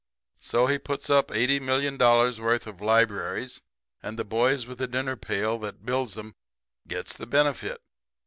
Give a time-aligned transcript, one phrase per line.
[0.51, 3.61] "'"So he puts up eighty million dollars' worth of libraries;
[4.01, 6.33] and the boys with the dinner pail that builds 'em
[6.87, 7.79] gets the benefit.